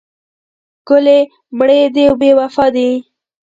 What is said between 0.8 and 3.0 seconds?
ګلې مړې دې بې وفا دي.